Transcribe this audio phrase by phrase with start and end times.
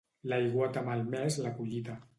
[0.31, 2.05] L'aiguat ha malmès la collita.